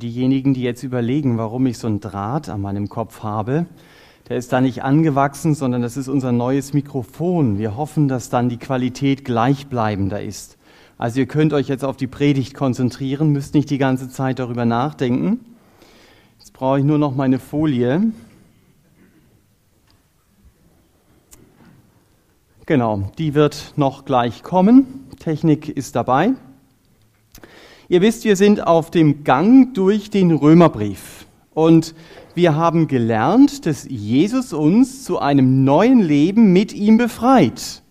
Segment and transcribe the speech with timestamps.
[0.00, 3.66] Diejenigen, die jetzt überlegen, warum ich so einen Draht an meinem Kopf habe,
[4.28, 7.58] der ist da nicht angewachsen, sondern das ist unser neues Mikrofon.
[7.58, 10.56] Wir hoffen, dass dann die Qualität gleichbleibender ist.
[10.96, 14.64] Also ihr könnt euch jetzt auf die Predigt konzentrieren, müsst nicht die ganze Zeit darüber
[14.64, 15.40] nachdenken.
[16.38, 18.12] Jetzt brauche ich nur noch meine Folie.
[22.64, 25.08] Genau, die wird noch gleich kommen.
[25.18, 26.34] Technik ist dabei.
[27.90, 31.92] Ihr wisst, wir sind auf dem Gang durch den Römerbrief und
[32.36, 37.82] wir haben gelernt, dass Jesus uns zu einem neuen Leben mit ihm befreit.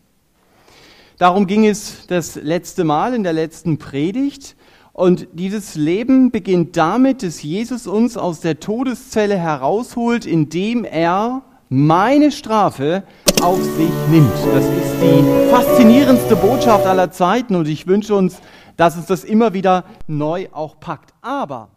[1.17, 4.55] Darum ging es das letzte Mal in der letzten Predigt.
[4.93, 12.31] Und dieses Leben beginnt damit, dass Jesus uns aus der Todeszelle herausholt, indem er meine
[12.31, 13.03] Strafe
[13.41, 14.31] auf sich nimmt.
[14.53, 18.37] Das ist die faszinierendste Botschaft aller Zeiten und ich wünsche uns,
[18.79, 21.13] dass es das immer wieder neu auch packt.
[21.19, 21.69] Aber,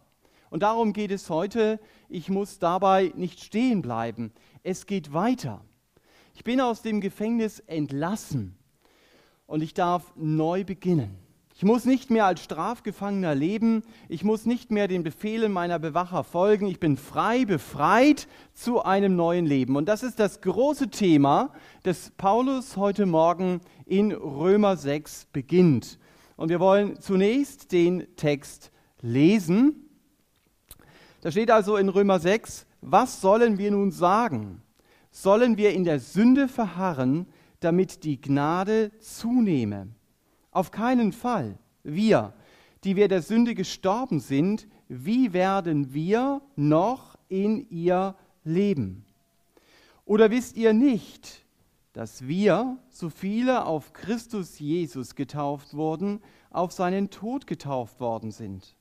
[0.49, 4.31] und darum geht es heute, ich muss dabei nicht stehen bleiben.
[4.63, 5.59] Es geht weiter.
[6.33, 8.55] Ich bin aus dem Gefängnis entlassen
[9.47, 11.17] und ich darf neu beginnen.
[11.53, 13.83] Ich muss nicht mehr als Strafgefangener leben.
[14.07, 16.67] Ich muss nicht mehr den Befehlen meiner Bewacher folgen.
[16.67, 19.75] Ich bin frei, befreit zu einem neuen Leben.
[19.75, 21.51] Und das ist das große Thema,
[21.83, 25.99] das Paulus heute Morgen in Römer 6 beginnt.
[26.35, 29.89] Und wir wollen zunächst den Text lesen.
[31.21, 34.61] Da steht also in Römer 6, was sollen wir nun sagen?
[35.11, 37.27] Sollen wir in der Sünde verharren,
[37.59, 39.87] damit die Gnade zunehme?
[40.51, 41.57] Auf keinen Fall.
[41.83, 42.33] Wir,
[42.83, 49.05] die wir der Sünde gestorben sind, wie werden wir noch in ihr leben?
[50.05, 51.42] Oder wisst ihr nicht,
[51.93, 58.75] dass wir, so viele auf Christus Jesus getauft wurden, auf seinen Tod getauft worden sind.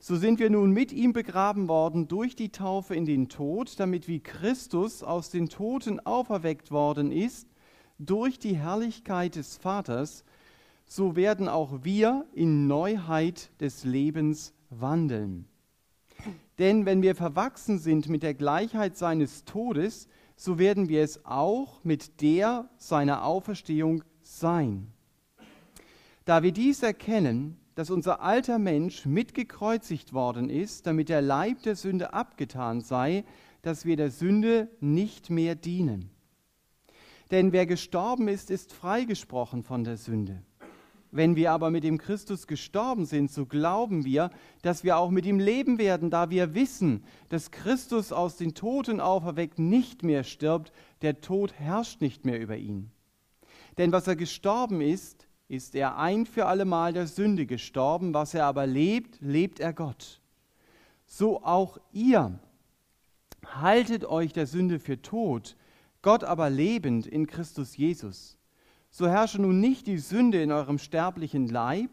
[0.00, 4.06] So sind wir nun mit ihm begraben worden durch die Taufe in den Tod, damit
[4.08, 7.48] wie Christus aus den Toten auferweckt worden ist,
[7.98, 10.24] durch die Herrlichkeit des Vaters,
[10.86, 15.46] so werden auch wir in Neuheit des Lebens wandeln.
[16.58, 20.08] Denn wenn wir verwachsen sind mit der Gleichheit seines Todes,
[20.44, 24.92] so werden wir es auch mit der seiner Auferstehung sein.
[26.26, 31.76] Da wir dies erkennen, dass unser alter Mensch mitgekreuzigt worden ist, damit der Leib der
[31.76, 33.24] Sünde abgetan sei,
[33.62, 36.10] dass wir der Sünde nicht mehr dienen.
[37.30, 40.42] Denn wer gestorben ist, ist freigesprochen von der Sünde.
[41.14, 44.32] Wenn wir aber mit dem Christus gestorben sind, so glauben wir,
[44.62, 48.98] dass wir auch mit ihm leben werden, da wir wissen, dass Christus aus den Toten
[48.98, 50.72] auferweckt nicht mehr stirbt,
[51.02, 52.90] der Tod herrscht nicht mehr über ihn.
[53.78, 58.46] Denn was er gestorben ist, ist er ein für allemal der Sünde gestorben, was er
[58.46, 60.20] aber lebt, lebt er Gott.
[61.06, 62.40] So auch ihr
[63.46, 65.54] haltet euch der Sünde für tot,
[66.02, 68.36] Gott aber lebend in Christus Jesus
[68.94, 71.90] so herrsche nun nicht die Sünde in eurem sterblichen Leib,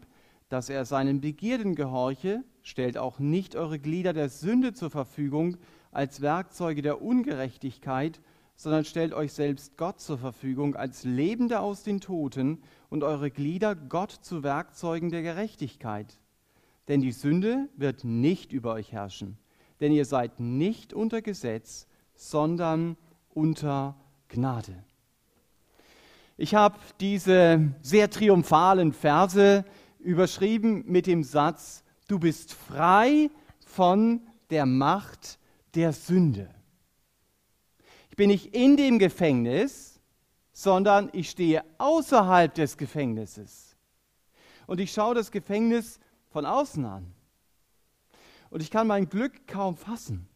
[0.48, 5.56] dass er seinen Begierden gehorche, stellt auch nicht eure Glieder der Sünde zur Verfügung
[5.90, 8.20] als Werkzeuge der Ungerechtigkeit,
[8.54, 13.74] sondern stellt euch selbst Gott zur Verfügung als Lebende aus den Toten und eure Glieder
[13.74, 16.20] Gott zu Werkzeugen der Gerechtigkeit.
[16.86, 19.38] Denn die Sünde wird nicht über euch herrschen,
[19.80, 22.96] denn ihr seid nicht unter Gesetz, sondern
[23.28, 23.96] unter
[24.28, 24.84] Gnade.
[26.36, 29.64] Ich habe diese sehr triumphalen Verse
[29.98, 33.30] überschrieben mit dem Satz, du bist frei
[33.66, 34.20] von
[34.50, 35.38] der Macht
[35.74, 36.48] der Sünde.
[38.10, 40.00] Ich bin nicht in dem Gefängnis,
[40.52, 43.76] sondern ich stehe außerhalb des Gefängnisses.
[44.66, 47.14] Und ich schaue das Gefängnis von außen an.
[48.50, 50.28] Und ich kann mein Glück kaum fassen.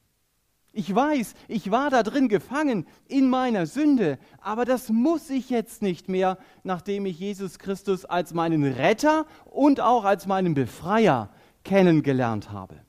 [0.79, 5.81] Ich weiß, ich war da drin gefangen in meiner Sünde, aber das muss ich jetzt
[5.81, 11.31] nicht mehr, nachdem ich Jesus Christus als meinen Retter und auch als meinen Befreier
[11.65, 12.83] kennengelernt habe.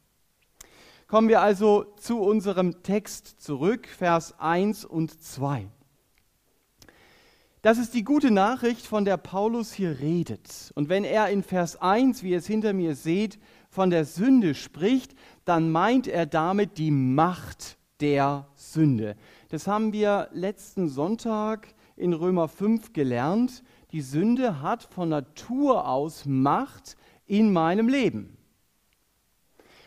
[1.07, 5.69] Kommen wir also zu unserem Text zurück, Vers 1 und 2.
[7.61, 10.73] Das ist die gute Nachricht, von der Paulus hier redet.
[10.75, 14.55] Und wenn er in Vers 1, wie ihr es hinter mir seht, von der Sünde
[14.55, 15.15] spricht,
[15.47, 19.15] dann meint er damit die Macht der Sünde.
[19.49, 23.63] Das haben wir letzten Sonntag in Römer 5 gelernt.
[23.91, 28.37] Die Sünde hat von Natur aus Macht in meinem Leben.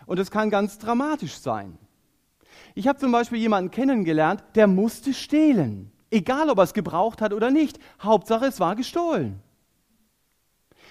[0.06, 1.78] Und das kann ganz dramatisch sein.
[2.74, 5.92] Ich habe zum Beispiel jemanden kennengelernt, der musste stehlen.
[6.10, 7.78] Egal, ob er es gebraucht hat oder nicht.
[8.00, 9.42] Hauptsache, es war gestohlen.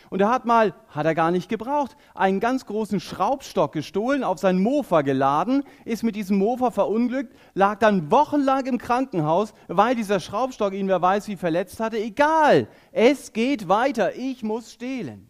[0.10, 4.40] Und er hat mal, hat er gar nicht gebraucht, einen ganz großen Schraubstock gestohlen, auf
[4.40, 10.20] sein Mofa geladen, ist mit diesem Mofa verunglückt, lag dann wochenlang im Krankenhaus, weil dieser
[10.20, 12.00] Schraubstock ihn, wer weiß wie, verletzt hatte.
[12.00, 15.30] Egal, es geht weiter, ich muss stehlen.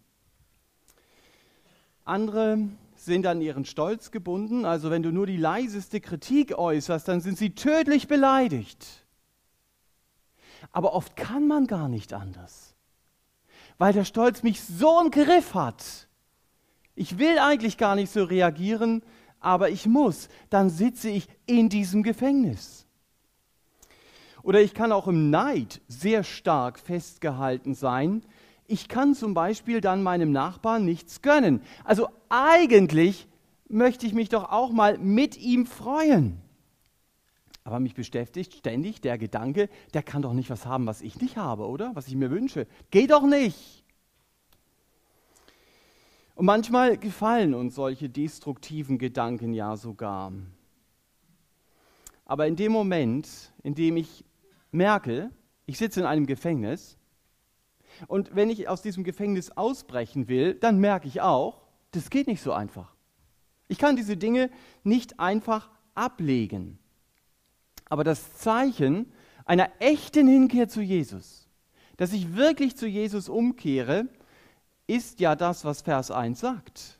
[2.04, 2.58] Andere
[2.96, 7.36] sind an ihren Stolz gebunden, also wenn du nur die leiseste Kritik äußerst, dann sind
[7.36, 8.86] sie tödlich beleidigt.
[10.72, 12.69] Aber oft kann man gar nicht anders
[13.80, 16.06] weil der Stolz mich so im Griff hat.
[16.94, 19.02] Ich will eigentlich gar nicht so reagieren,
[19.40, 20.28] aber ich muss.
[20.50, 22.84] Dann sitze ich in diesem Gefängnis.
[24.42, 28.22] Oder ich kann auch im Neid sehr stark festgehalten sein.
[28.66, 31.62] Ich kann zum Beispiel dann meinem Nachbarn nichts gönnen.
[31.82, 33.28] Also eigentlich
[33.66, 36.42] möchte ich mich doch auch mal mit ihm freuen.
[37.70, 41.36] Aber mich beschäftigt ständig der Gedanke, der kann doch nicht was haben, was ich nicht
[41.36, 41.92] habe, oder?
[41.94, 42.66] Was ich mir wünsche.
[42.90, 43.84] Geht doch nicht.
[46.34, 50.32] Und manchmal gefallen uns solche destruktiven Gedanken ja sogar.
[52.24, 54.24] Aber in dem Moment, in dem ich
[54.72, 55.30] merke,
[55.66, 56.98] ich sitze in einem Gefängnis
[58.08, 61.62] und wenn ich aus diesem Gefängnis ausbrechen will, dann merke ich auch,
[61.92, 62.96] das geht nicht so einfach.
[63.68, 64.50] Ich kann diese Dinge
[64.82, 66.79] nicht einfach ablegen.
[67.90, 69.12] Aber das Zeichen
[69.44, 71.48] einer echten Hinkehr zu Jesus,
[71.98, 74.06] dass ich wirklich zu Jesus umkehre,
[74.86, 76.98] ist ja das, was Vers 1 sagt.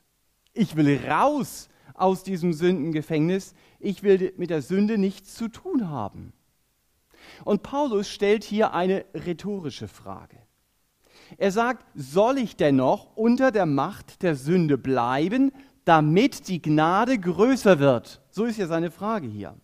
[0.53, 3.55] Ich will raus aus diesem Sündengefängnis.
[3.79, 6.33] Ich will mit der Sünde nichts zu tun haben.
[7.45, 10.37] Und Paulus stellt hier eine rhetorische Frage.
[11.39, 15.53] Er sagt, soll ich dennoch unter der Macht der Sünde bleiben,
[15.85, 18.21] damit die Gnade größer wird?
[18.31, 19.57] So ist ja seine Frage hier.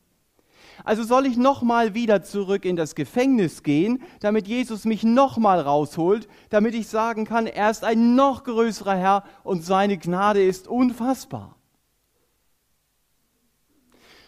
[0.85, 6.29] Also soll ich nochmal wieder zurück in das Gefängnis gehen, damit Jesus mich nochmal rausholt,
[6.51, 11.57] damit ich sagen kann, er ist ein noch größerer Herr und seine Gnade ist unfassbar.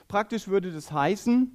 [0.09, 1.53] Praktisch würde das heißen,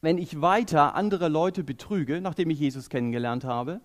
[0.00, 3.80] wenn ich weiter andere Leute betrüge, nachdem ich Jesus kennengelernt habe,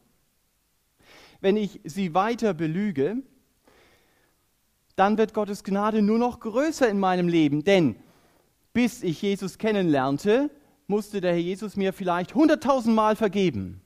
[1.41, 3.17] wenn ich sie weiter belüge,
[4.95, 7.95] dann wird Gottes Gnade nur noch größer in meinem Leben, denn
[8.73, 10.49] bis ich Jesus kennenlernte,
[10.87, 13.81] musste der Herr Jesus mir vielleicht hunderttausend Mal vergeben.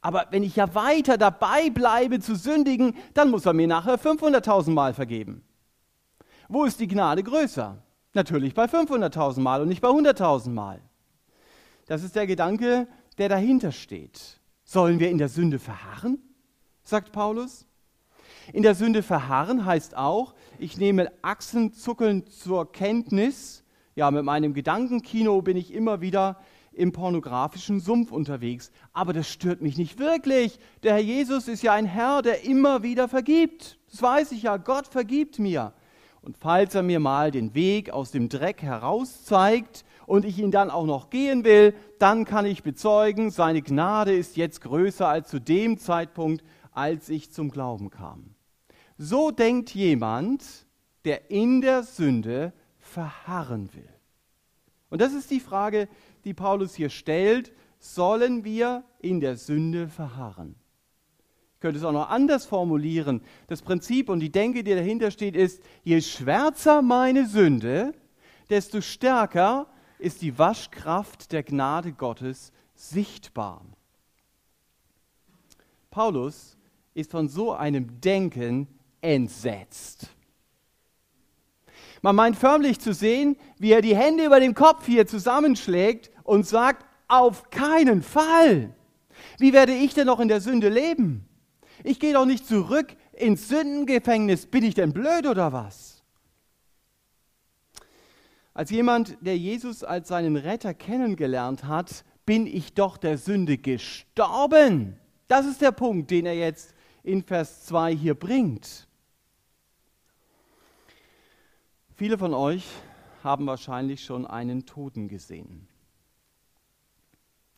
[0.00, 4.70] Aber wenn ich ja weiter dabei bleibe zu sündigen, dann muss er mir nachher 500.000
[4.70, 5.44] Mal vergeben.
[6.48, 7.76] Wo ist die Gnade größer?
[8.14, 10.80] Natürlich bei 500.000 Mal und nicht bei 100.000 Mal.
[11.86, 12.88] Das ist der Gedanke,
[13.18, 14.40] der dahinter steht.
[14.64, 16.18] Sollen wir in der Sünde verharren?
[16.82, 17.66] sagt Paulus.
[18.52, 23.62] In der Sünde verharren heißt auch, ich nehme achsenzuckelnd zur Kenntnis,
[24.00, 26.38] ja, mit meinem Gedankenkino bin ich immer wieder
[26.72, 28.72] im pornografischen Sumpf unterwegs.
[28.94, 30.58] Aber das stört mich nicht wirklich.
[30.82, 33.78] Der Herr Jesus ist ja ein Herr, der immer wieder vergibt.
[33.90, 34.56] Das weiß ich ja.
[34.56, 35.74] Gott vergibt mir.
[36.22, 40.50] Und falls er mir mal den Weg aus dem Dreck heraus zeigt und ich ihn
[40.50, 45.28] dann auch noch gehen will, dann kann ich bezeugen, seine Gnade ist jetzt größer als
[45.28, 46.42] zu dem Zeitpunkt,
[46.72, 48.34] als ich zum Glauben kam.
[48.96, 50.42] So denkt jemand,
[51.04, 52.54] der in der Sünde
[52.90, 53.88] verharren will.
[54.90, 55.88] Und das ist die Frage,
[56.24, 57.52] die Paulus hier stellt.
[57.78, 60.56] Sollen wir in der Sünde verharren?
[61.54, 63.22] Ich könnte es auch noch anders formulieren.
[63.46, 67.94] Das Prinzip und die Denke, die dahinter steht, ist, je schwärzer meine Sünde,
[68.48, 69.66] desto stärker
[69.98, 73.64] ist die Waschkraft der Gnade Gottes sichtbar.
[75.90, 76.56] Paulus
[76.94, 78.66] ist von so einem Denken
[79.00, 80.08] entsetzt.
[82.02, 86.46] Man meint förmlich zu sehen, wie er die Hände über dem Kopf hier zusammenschlägt und
[86.46, 88.74] sagt, auf keinen Fall.
[89.38, 91.28] Wie werde ich denn noch in der Sünde leben?
[91.84, 94.46] Ich gehe doch nicht zurück ins Sündengefängnis.
[94.46, 96.02] Bin ich denn blöd oder was?
[98.54, 104.98] Als jemand, der Jesus als seinen Retter kennengelernt hat, bin ich doch der Sünde gestorben.
[105.28, 108.88] Das ist der Punkt, den er jetzt in Vers 2 hier bringt.
[112.00, 112.66] Viele von euch
[113.22, 115.68] haben wahrscheinlich schon einen Toten gesehen.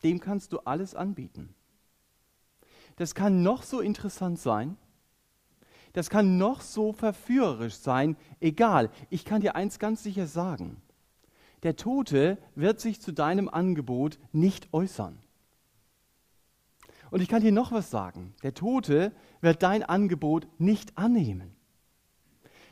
[0.03, 1.55] Dem kannst du alles anbieten.
[2.97, 4.75] Das kann noch so interessant sein.
[5.93, 8.17] Das kann noch so verführerisch sein.
[8.41, 10.81] Egal, ich kann dir eins ganz sicher sagen.
[11.63, 15.19] Der Tote wird sich zu deinem Angebot nicht äußern.
[17.11, 18.35] Und ich kann dir noch was sagen.
[18.43, 21.52] Der Tote wird dein Angebot nicht annehmen.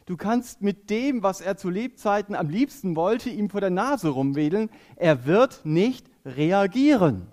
[0.05, 4.09] Du kannst mit dem, was er zu Lebzeiten am liebsten wollte, ihm vor der Nase
[4.09, 4.69] rumwedeln.
[4.95, 7.27] Er wird nicht reagieren.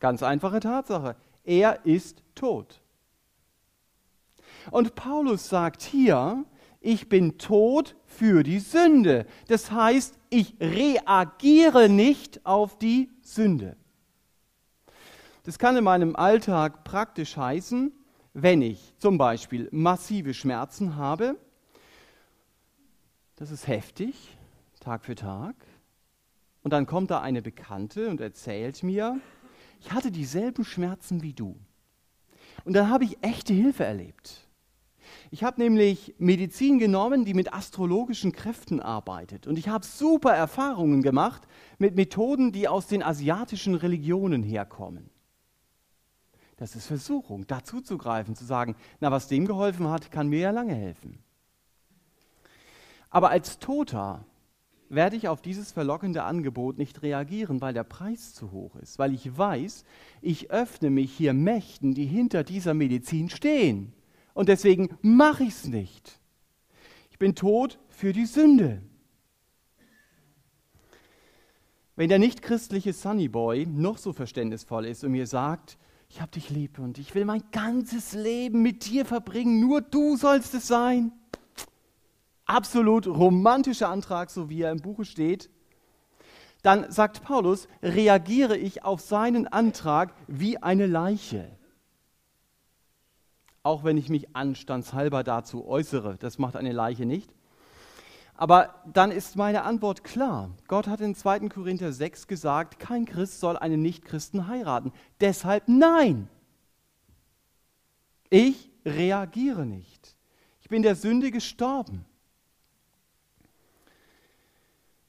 [0.00, 1.16] Ganz einfache Tatsache.
[1.44, 2.80] Er ist tot.
[4.70, 6.44] Und Paulus sagt hier,
[6.80, 9.26] ich bin tot für die Sünde.
[9.48, 13.76] Das heißt, ich reagiere nicht auf die Sünde.
[15.44, 17.92] Das kann in meinem Alltag praktisch heißen,
[18.34, 21.36] wenn ich zum Beispiel massive Schmerzen habe,
[23.36, 24.36] das ist heftig,
[24.80, 25.54] Tag für Tag,
[26.66, 29.20] und dann kommt da eine Bekannte und erzählt mir,
[29.80, 31.54] ich hatte dieselben Schmerzen wie du.
[32.64, 34.48] Und dann habe ich echte Hilfe erlebt.
[35.30, 39.46] Ich habe nämlich Medizin genommen, die mit astrologischen Kräften arbeitet.
[39.46, 41.42] Und ich habe super Erfahrungen gemacht
[41.78, 45.10] mit Methoden, die aus den asiatischen Religionen herkommen.
[46.56, 50.50] Das ist Versuchung, da zuzugreifen, zu sagen, na, was dem geholfen hat, kann mir ja
[50.50, 51.22] lange helfen.
[53.10, 54.24] Aber als Toter
[54.88, 59.12] werde ich auf dieses verlockende Angebot nicht reagieren, weil der Preis zu hoch ist, weil
[59.12, 59.84] ich weiß,
[60.22, 63.92] ich öffne mich hier Mächten, die hinter dieser Medizin stehen.
[64.34, 66.20] Und deswegen mache ich es nicht.
[67.10, 68.82] Ich bin tot für die Sünde.
[71.96, 75.78] Wenn der nichtchristliche Sunnyboy noch so verständnisvoll ist und mir sagt,
[76.10, 80.16] ich habe dich lieb und ich will mein ganzes Leben mit dir verbringen, nur du
[80.16, 81.12] sollst es sein,
[82.46, 85.50] absolut romantischer Antrag, so wie er im Buche steht,
[86.62, 91.48] dann sagt Paulus, reagiere ich auf seinen Antrag wie eine Leiche.
[93.62, 97.30] Auch wenn ich mich anstandshalber dazu äußere, das macht eine Leiche nicht.
[98.36, 100.50] Aber dann ist meine Antwort klar.
[100.68, 101.48] Gott hat in 2.
[101.48, 104.92] Korinther 6 gesagt, kein Christ soll einen Nichtchristen heiraten.
[105.20, 106.28] Deshalb nein.
[108.28, 110.16] Ich reagiere nicht.
[110.60, 112.05] Ich bin der Sünde gestorben.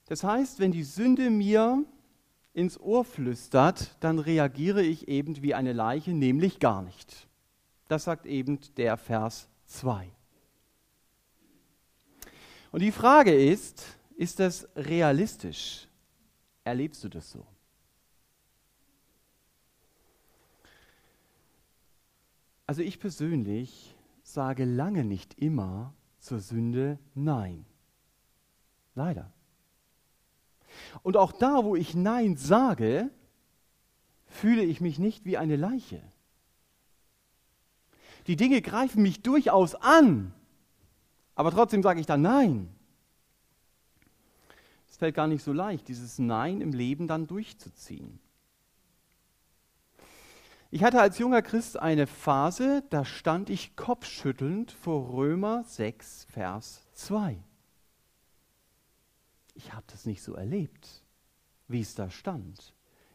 [0.07, 1.83] Das heißt, wenn die Sünde mir
[2.53, 7.27] ins Ohr flüstert, dann reagiere ich eben wie eine Leiche, nämlich gar nicht.
[7.87, 10.09] Das sagt eben der Vers 2.
[12.71, 13.85] Und die Frage ist,
[14.15, 15.87] ist das realistisch?
[16.63, 17.45] Erlebst du das so?
[22.65, 27.65] Also ich persönlich sage lange nicht immer zur Sünde Nein.
[28.95, 29.31] Leider.
[31.03, 33.09] Und auch da, wo ich Nein sage,
[34.25, 36.01] fühle ich mich nicht wie eine Leiche.
[38.27, 40.33] Die Dinge greifen mich durchaus an,
[41.35, 42.69] aber trotzdem sage ich dann Nein.
[44.89, 48.19] Es fällt gar nicht so leicht, dieses Nein im Leben dann durchzuziehen.
[50.69, 56.85] Ich hatte als junger Christ eine Phase, da stand ich kopfschüttelnd vor Römer 6, Vers
[56.93, 57.46] 2
[59.57, 61.03] ich habe das nicht so erlebt,
[61.67, 62.73] wie es da stand.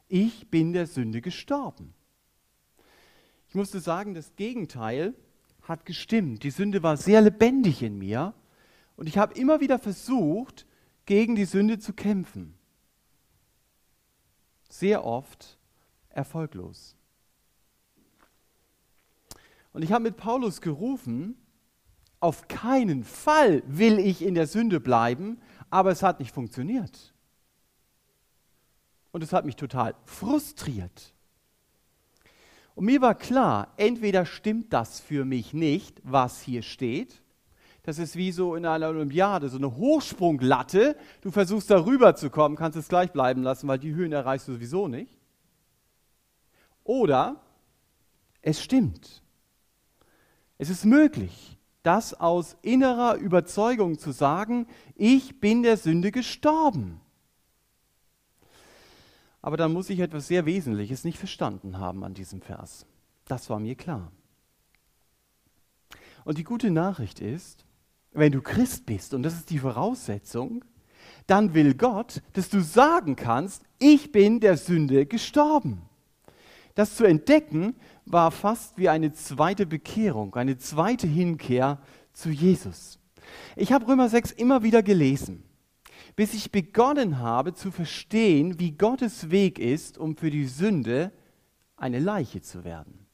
[0.09, 1.95] Ich bin der Sünde gestorben.
[3.49, 5.15] Ich musste sagen, das Gegenteil
[5.63, 6.43] hat gestimmt.
[6.43, 8.35] Die Sünde war sehr lebendig in mir
[8.97, 10.67] und ich habe immer wieder versucht,
[11.07, 12.55] gegen die Sünde zu kämpfen.
[14.69, 15.59] Sehr oft
[16.09, 16.97] erfolglos.
[19.73, 21.37] Und ich habe mit Paulus gerufen,
[22.21, 25.41] auf keinen Fall will ich in der Sünde bleiben,
[25.73, 27.15] aber es hat nicht funktioniert.
[29.11, 31.15] Und es hat mich total frustriert.
[32.75, 37.23] Und mir war klar, entweder stimmt das für mich nicht, was hier steht.
[37.85, 40.95] Das ist wie so in einer Olympiade, so eine Hochsprunglatte.
[41.23, 44.49] Du versuchst da rüber zu kommen, kannst es gleich bleiben lassen, weil die Höhen erreichst
[44.49, 45.19] du sowieso nicht.
[46.85, 47.41] Oder
[48.43, 49.23] es stimmt.
[50.59, 57.01] Es ist möglich das aus innerer Überzeugung zu sagen, ich bin der Sünde gestorben.
[59.41, 62.87] Aber dann muss ich etwas sehr Wesentliches nicht verstanden haben an diesem Vers.
[63.27, 64.13] Das war mir klar.
[66.25, 67.65] Und die gute Nachricht ist,
[68.13, 70.65] wenn du Christ bist, und das ist die Voraussetzung,
[71.27, 75.83] dann will Gott, dass du sagen kannst, ich bin der Sünde gestorben.
[76.75, 77.75] Das zu entdecken
[78.07, 81.81] war fast wie eine zweite Bekehrung, eine zweite Hinkehr
[82.13, 82.99] zu Jesus.
[83.57, 85.45] Ich habe Römer 6 immer wieder gelesen,
[86.17, 91.13] bis ich begonnen habe zu verstehen, wie Gottes Weg ist, um für die Sünde
[91.77, 93.07] eine Leiche zu werden.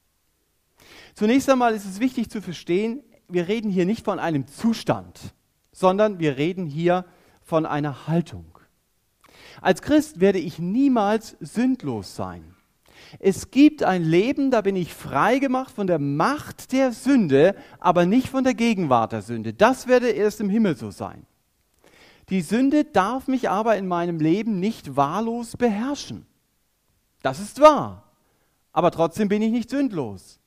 [1.15, 5.35] Zunächst einmal ist es wichtig zu verstehen, wir reden hier nicht von einem Zustand,
[5.73, 7.05] sondern wir reden hier
[7.43, 8.59] von einer Haltung.
[9.61, 12.55] Als Christ werde ich niemals sündlos sein.
[13.19, 18.07] Es gibt ein Leben, da bin ich frei gemacht von der Macht der Sünde, aber
[18.07, 19.53] nicht von der Gegenwart der Sünde.
[19.53, 21.27] Das werde erst im Himmel so sein.
[22.29, 26.27] Die Sünde darf mich aber in meinem Leben nicht wahllos beherrschen.
[27.23, 28.05] Das ist wahr.
[28.73, 30.39] Aber trotzdem bin ich nicht sündlos.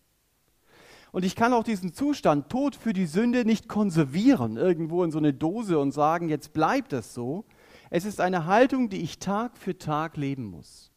[1.12, 5.18] Und ich kann auch diesen Zustand, Tod für die Sünde, nicht konservieren, irgendwo in so
[5.18, 7.44] eine Dose und sagen, jetzt bleibt das so.
[7.90, 10.91] Es ist eine Haltung, die ich Tag für Tag leben muss.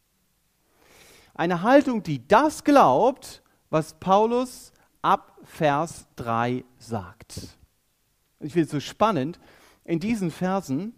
[1.34, 4.72] Eine Haltung, die das glaubt, was Paulus
[5.02, 7.58] ab Vers 3 sagt.
[8.40, 9.40] Ich finde es so spannend,
[9.84, 10.94] in diesen Versen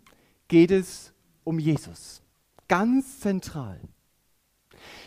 [0.48, 1.12] geht es
[1.44, 2.22] um Jesus.
[2.68, 3.80] Ganz zentral.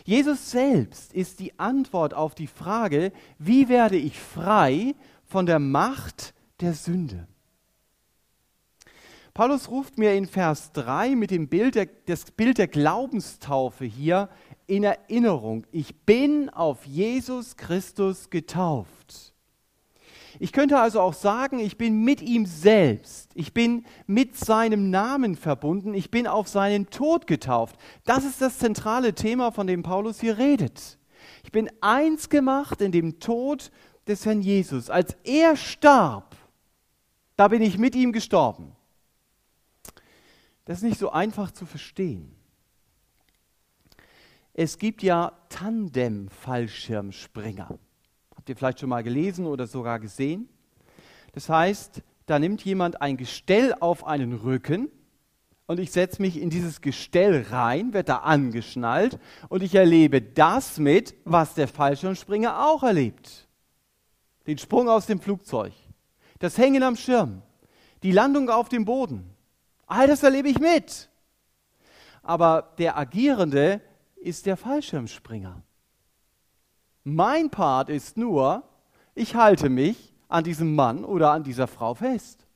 [0.04, 4.94] Jesus selbst ist die Antwort auf die Frage, wie werde ich frei
[5.24, 7.28] von der Macht der Sünde?
[9.32, 14.28] Paulus ruft mir in Vers 3 mit dem Bild der, das Bild der Glaubenstaufe hier
[14.70, 15.66] in Erinnerung.
[15.72, 19.34] Ich bin auf Jesus Christus getauft.
[20.38, 25.34] Ich könnte also auch sagen, ich bin mit ihm selbst, ich bin mit seinem Namen
[25.34, 27.76] verbunden, ich bin auf seinen Tod getauft.
[28.04, 30.98] Das ist das zentrale Thema, von dem Paulus hier redet.
[31.42, 33.72] Ich bin eins gemacht in dem Tod
[34.06, 34.88] des Herrn Jesus.
[34.88, 36.36] Als er starb,
[37.36, 38.76] da bin ich mit ihm gestorben.
[40.64, 42.39] Das ist nicht so einfach zu verstehen.
[44.52, 47.78] Es gibt ja Tandem-Fallschirmspringer.
[48.36, 50.48] Habt ihr vielleicht schon mal gelesen oder sogar gesehen?
[51.32, 54.90] Das heißt, da nimmt jemand ein Gestell auf einen Rücken
[55.66, 60.78] und ich setze mich in dieses Gestell rein, werde da angeschnallt und ich erlebe das
[60.78, 63.46] mit, was der Fallschirmspringer auch erlebt.
[64.48, 65.72] Den Sprung aus dem Flugzeug,
[66.40, 67.42] das Hängen am Schirm,
[68.02, 69.30] die Landung auf dem Boden.
[69.86, 71.08] All das erlebe ich mit.
[72.22, 73.80] Aber der Agierende
[74.20, 75.62] ist der Fallschirmspringer.
[77.04, 78.62] Mein Part ist nur,
[79.14, 82.46] ich halte mich an diesem Mann oder an dieser Frau fest.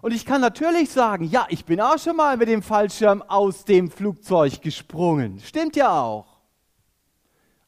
[0.00, 3.64] Und ich kann natürlich sagen, ja, ich bin auch schon mal mit dem Fallschirm aus
[3.64, 5.38] dem Flugzeug gesprungen.
[5.38, 6.26] Stimmt ja auch.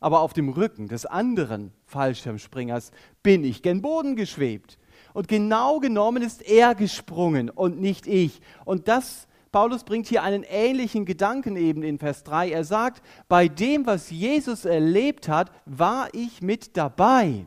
[0.00, 2.90] Aber auf dem Rücken des anderen Fallschirmspringers
[3.22, 4.78] bin ich gen Boden geschwebt.
[5.12, 8.40] Und genau genommen ist er gesprungen und nicht ich.
[8.64, 12.50] Und das Paulus bringt hier einen ähnlichen Gedanken eben in Vers 3.
[12.50, 17.46] Er sagt, bei dem, was Jesus erlebt hat, war ich mit dabei.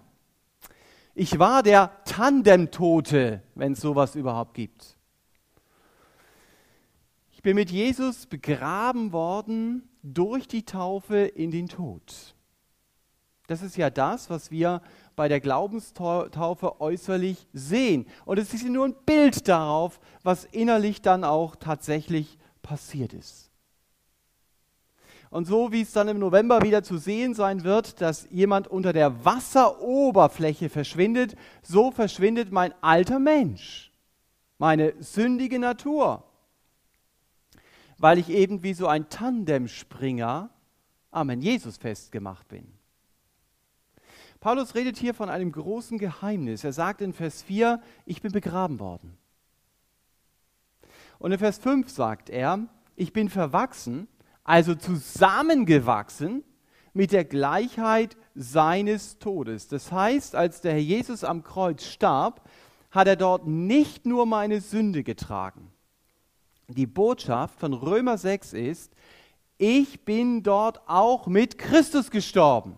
[1.15, 4.97] Ich war der Tandemtote, wenn es sowas überhaupt gibt.
[7.33, 12.37] Ich bin mit Jesus begraben worden durch die Taufe in den Tod.
[13.47, 14.81] Das ist ja das, was wir
[15.17, 18.05] bei der Glaubenstaufe äußerlich sehen.
[18.23, 23.49] Und es ist nur ein Bild darauf, was innerlich dann auch tatsächlich passiert ist.
[25.31, 28.93] Und so wie es dann im November wieder zu sehen sein wird, dass jemand unter
[28.93, 33.91] der Wasseroberfläche verschwindet, so verschwindet mein alter Mensch,
[34.59, 36.23] meine sündige Natur,
[37.97, 40.51] weil ich eben wie so ein Tandemspringer
[41.09, 42.76] am Jesus festgemacht bin.
[44.39, 46.63] Paulus redet hier von einem großen Geheimnis.
[46.63, 49.17] Er sagt in Vers 4, ich bin begraben worden.
[51.19, 54.07] Und in Vers 5 sagt er, ich bin verwachsen,
[54.43, 56.43] also zusammengewachsen
[56.93, 59.67] mit der Gleichheit seines Todes.
[59.67, 62.47] Das heißt, als der Herr Jesus am Kreuz starb,
[62.91, 65.71] hat er dort nicht nur meine Sünde getragen.
[66.67, 68.93] Die Botschaft von Römer 6 ist,
[69.57, 72.77] ich bin dort auch mit Christus gestorben.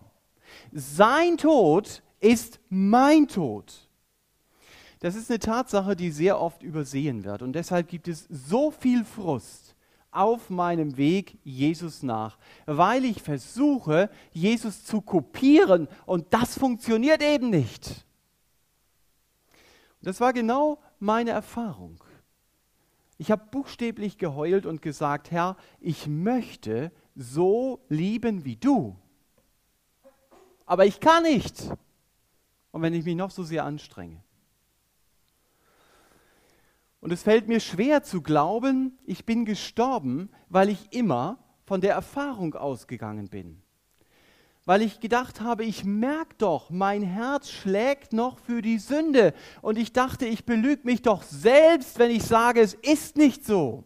[0.72, 3.88] Sein Tod ist mein Tod.
[5.00, 7.42] Das ist eine Tatsache, die sehr oft übersehen wird.
[7.42, 9.74] Und deshalb gibt es so viel Frust
[10.10, 17.48] auf meinem Weg Jesus nach, weil ich versuche, Jesus zu kopieren und das funktioniert eben
[17.48, 18.04] nicht.
[20.02, 22.02] Das war genau meine Erfahrung.
[23.18, 28.96] Ich habe buchstäblich geheult und gesagt, Herr, ich möchte so lieben wie du
[30.70, 31.68] aber ich kann nicht.
[32.70, 34.22] Und wenn ich mich noch so sehr anstrenge.
[37.00, 41.94] Und es fällt mir schwer zu glauben, ich bin gestorben, weil ich immer von der
[41.94, 43.60] Erfahrung ausgegangen bin.
[44.64, 49.34] Weil ich gedacht habe, ich merke doch, mein Herz schlägt noch für die Sünde.
[49.62, 53.82] Und ich dachte, ich belüge mich doch selbst, wenn ich sage, es ist nicht so.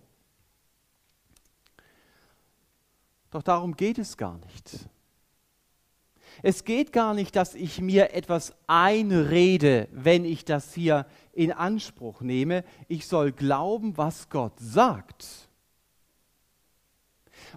[3.31, 4.91] Doch darum geht es gar nicht.
[6.47, 12.21] Es geht gar nicht, dass ich mir etwas einrede, wenn ich das hier in Anspruch
[12.21, 12.65] nehme.
[12.87, 15.49] Ich soll glauben, was Gott sagt.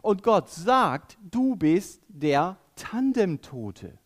[0.02, 4.00] Und Gott sagt, du bist der Tandemtote.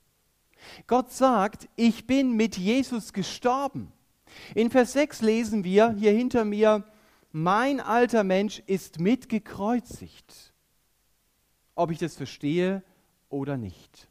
[0.88, 3.92] Gott sagt, ich bin mit Jesus gestorben.
[4.56, 6.86] In Vers 6 lesen wir hier hinter mir,
[7.32, 10.56] mein alter Mensch ist mitgekreuzigt.
[11.76, 12.82] Ob ich das verstehe
[13.30, 14.11] oder nicht.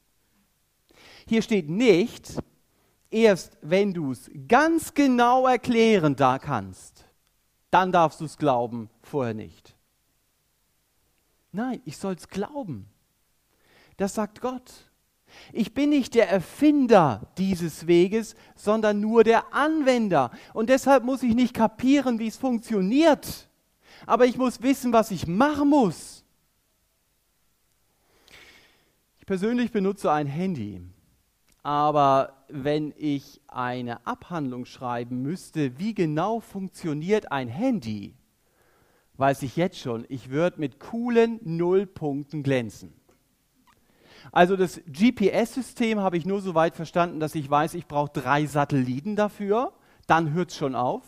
[1.27, 2.35] Hier steht nicht,
[3.11, 7.05] erst wenn du es ganz genau erklären da kannst,
[7.71, 9.77] dann darfst du es glauben, vorher nicht.
[11.53, 12.87] Nein, ich soll es glauben.
[13.97, 14.91] Das sagt Gott.
[15.53, 20.31] Ich bin nicht der Erfinder dieses Weges, sondern nur der Anwender.
[20.55, 23.49] Und deshalb muss ich nicht kapieren, wie es funktioniert.
[24.07, 26.25] Aber ich muss wissen, was ich machen muss.
[29.19, 30.83] Ich persönlich benutze ein Handy.
[31.63, 38.15] Aber wenn ich eine Abhandlung schreiben müsste, wie genau funktioniert ein Handy,
[39.19, 42.95] weiß ich jetzt schon, ich würde mit coolen Nullpunkten glänzen.
[44.33, 48.47] Also das GPS-System habe ich nur so weit verstanden, dass ich weiß, ich brauche drei
[48.47, 49.73] Satelliten dafür.
[50.07, 51.03] Dann hört es schon auf.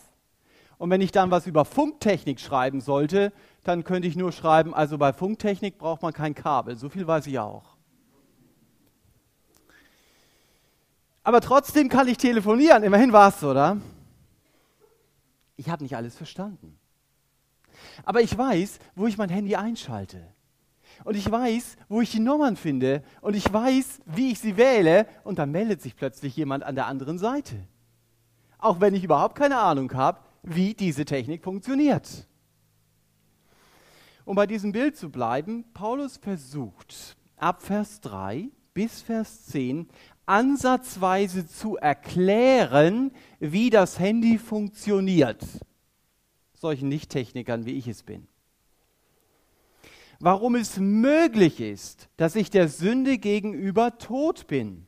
[0.77, 3.31] Und wenn ich dann was über Funktechnik schreiben sollte,
[3.63, 6.75] dann könnte ich nur schreiben, also bei Funktechnik braucht man kein Kabel.
[6.75, 7.72] So viel weiß ich auch.
[11.23, 12.83] Aber trotzdem kann ich telefonieren.
[12.83, 13.77] Immerhin war es, oder?
[15.55, 16.77] Ich habe nicht alles verstanden.
[18.03, 20.21] Aber ich weiß, wo ich mein Handy einschalte.
[21.05, 23.03] Und ich weiß, wo ich die Nummern finde.
[23.21, 25.07] Und ich weiß, wie ich sie wähle.
[25.23, 27.55] Und dann meldet sich plötzlich jemand an der anderen Seite.
[28.57, 32.27] Auch wenn ich überhaupt keine Ahnung habe, wie diese Technik funktioniert.
[34.25, 39.87] Um bei diesem Bild zu bleiben, Paulus versucht ab Vers 3 bis Vers 10
[40.25, 45.43] ansatzweise zu erklären, wie das Handy funktioniert.
[46.53, 48.27] Solchen Nicht-Technikern, wie ich es bin
[50.23, 54.87] warum es möglich ist, dass ich der Sünde gegenüber tot bin.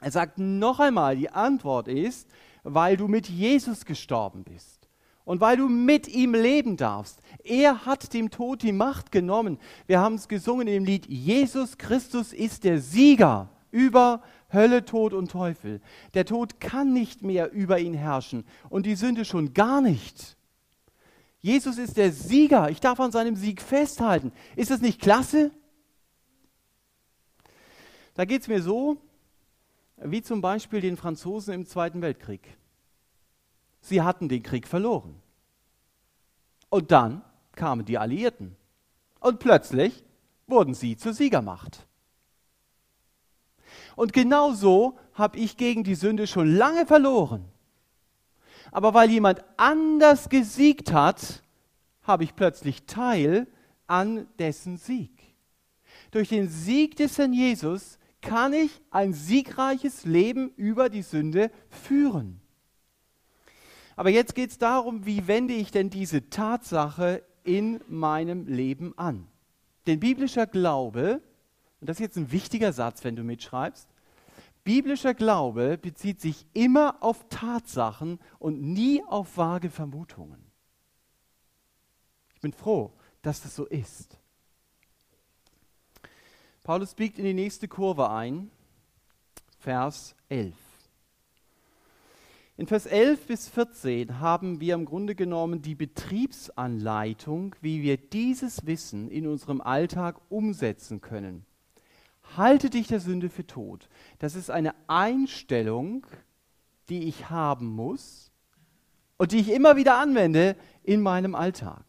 [0.00, 2.28] Er sagt noch einmal, die Antwort ist,
[2.62, 4.88] weil du mit Jesus gestorben bist
[5.24, 7.20] und weil du mit ihm leben darfst.
[7.42, 9.58] Er hat dem Tod die Macht genommen.
[9.88, 15.30] Wir haben es gesungen dem Lied, Jesus Christus ist der Sieger über Hölle, Tod und
[15.30, 15.80] Teufel.
[16.14, 20.36] Der Tod kann nicht mehr über ihn herrschen und die Sünde schon gar nicht.
[21.40, 22.70] Jesus ist der Sieger.
[22.70, 24.32] Ich darf an seinem Sieg festhalten.
[24.56, 25.50] Ist das nicht klasse?
[28.14, 28.96] Da geht es mir so,
[29.96, 32.56] wie zum Beispiel den Franzosen im Zweiten Weltkrieg.
[33.80, 35.20] Sie hatten den Krieg verloren.
[36.68, 38.56] Und dann kamen die Alliierten.
[39.20, 40.04] Und plötzlich
[40.46, 41.87] wurden sie zur Siegermacht.
[43.98, 47.44] Und genau so habe ich gegen die Sünde schon lange verloren
[48.70, 51.42] aber weil jemand anders gesiegt hat,
[52.02, 53.46] habe ich plötzlich Teil
[53.86, 55.10] an dessen Sieg.
[56.10, 62.40] Durch den Sieg des Herrn Jesus kann ich ein siegreiches Leben über die Sünde führen.
[63.96, 69.26] Aber jetzt geht es darum, wie wende ich denn diese Tatsache in meinem Leben an?
[69.86, 71.20] Denn biblischer Glaube,
[71.80, 73.88] und das ist jetzt ein wichtiger Satz, wenn du mitschreibst,
[74.64, 80.44] Biblischer Glaube bezieht sich immer auf Tatsachen und nie auf vage Vermutungen.
[82.34, 84.18] Ich bin froh, dass das so ist.
[86.64, 88.50] Paulus biegt in die nächste Kurve ein,
[89.58, 90.54] Vers 11.
[92.58, 98.66] In Vers 11 bis 14 haben wir im Grunde genommen die Betriebsanleitung, wie wir dieses
[98.66, 101.47] Wissen in unserem Alltag umsetzen können
[102.36, 103.88] halte dich der Sünde für tot.
[104.18, 106.06] Das ist eine Einstellung,
[106.88, 108.30] die ich haben muss
[109.16, 111.88] und die ich immer wieder anwende in meinem Alltag.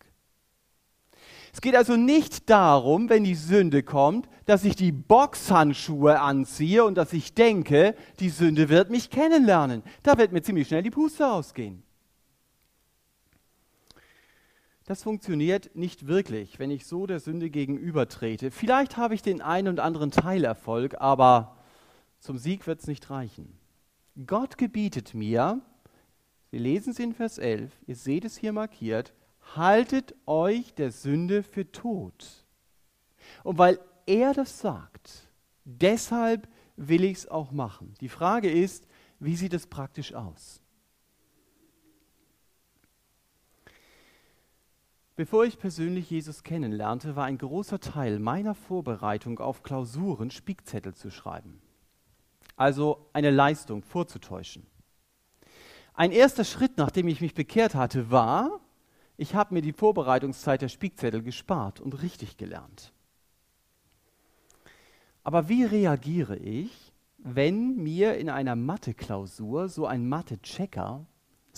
[1.51, 6.95] Es geht also nicht darum, wenn die Sünde kommt, dass ich die Boxhandschuhe anziehe und
[6.95, 9.83] dass ich denke, die Sünde wird mich kennenlernen.
[10.03, 11.83] Da wird mir ziemlich schnell die Puste ausgehen.
[14.89, 18.49] Das funktioniert nicht wirklich, wenn ich so der Sünde gegenübertrete.
[18.49, 21.57] Vielleicht habe ich den einen und anderen Teilerfolg, aber
[22.19, 23.55] zum Sieg wird es nicht reichen.
[24.25, 25.61] Gott gebietet mir,
[26.49, 29.13] wir lesen es in Vers 11, ihr seht es hier markiert,
[29.55, 32.43] haltet euch der Sünde für tot.
[33.43, 35.29] Und weil er das sagt,
[35.65, 37.93] deshalb will ich es auch machen.
[38.01, 38.87] Die Frage ist,
[39.19, 40.58] wie sieht es praktisch aus?
[45.19, 51.11] Bevor ich persönlich Jesus kennenlernte, war ein großer Teil meiner Vorbereitung auf Klausuren Spickzettel zu
[51.11, 51.61] schreiben.
[52.55, 54.65] Also eine Leistung vorzutäuschen.
[55.93, 58.61] Ein erster Schritt, nachdem ich mich bekehrt hatte, war,
[59.17, 62.93] ich habe mir die Vorbereitungszeit der Spickzettel gespart und richtig gelernt.
[65.25, 71.05] Aber wie reagiere ich, wenn mir in einer Mathe-Klausur so ein Mathe-Checker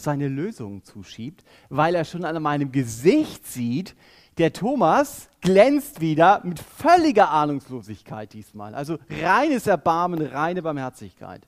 [0.04, 3.96] seine Lösungen zuschiebt, weil er schon an meinem Gesicht sieht,
[4.38, 8.74] Der Thomas glänzt wieder mit völliger Ahnungslosigkeit diesmal.
[8.74, 11.48] Also reines Erbarmen, reine Barmherzigkeit.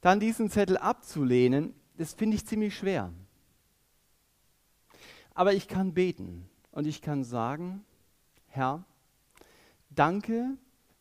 [0.00, 3.12] Dann diesen Zettel abzulehnen, das finde ich ziemlich schwer.
[5.34, 7.84] Aber ich kann beten und ich kann sagen,
[8.48, 8.84] Herr,
[9.90, 10.56] danke,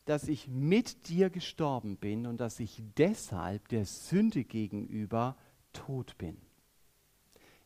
[0.10, 5.38] dass ich mit dir gestorben bin und dass ich deshalb der Sünde gegenüber
[5.72, 6.36] tot bin.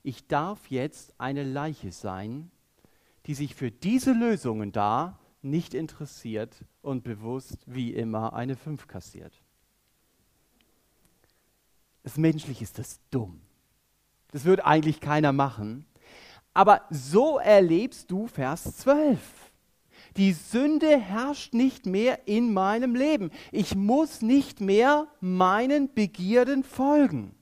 [0.03, 2.51] Ich darf jetzt eine Leiche sein,
[3.27, 9.41] die sich für diese Lösungen da nicht interessiert und bewusst wie immer eine 5 kassiert.
[12.03, 13.39] Das menschlich ist das dumm.
[14.32, 15.86] Das würde eigentlich keiner machen.
[16.53, 19.53] Aber so erlebst du Vers 12.
[20.17, 23.32] Die Sünde herrscht nicht mehr in meinem Leben.
[23.52, 27.36] Ich muss nicht mehr meinen Begierden folgen.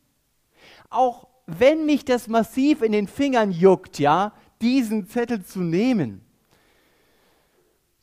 [0.89, 6.21] Auch wenn mich das massiv in den Fingern juckt, ja, diesen Zettel zu nehmen,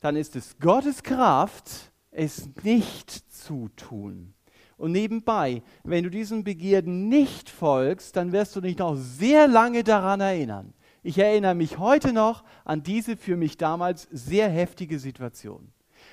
[0.01, 4.33] dann ist es Gottes Kraft, es nicht zu tun.
[4.77, 9.83] Und nebenbei, wenn du diesen Begierden nicht folgst, dann wirst du dich noch sehr lange
[9.83, 10.73] daran erinnern.
[11.01, 15.71] Ich erinnere mich heute noch an diese für mich damals sehr heftige Situation.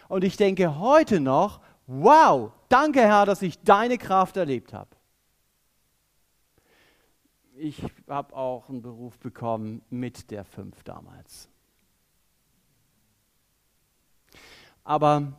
[0.09, 4.91] Und ich denke heute noch, wow, danke Herr, dass ich deine Kraft erlebt habe.
[7.57, 11.49] Ich habe auch einen Beruf bekommen mit der fünf damals.
[14.85, 15.33] Aber